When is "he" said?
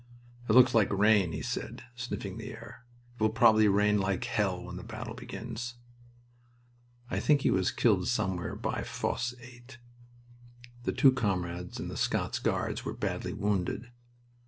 1.31-1.43, 7.41-7.51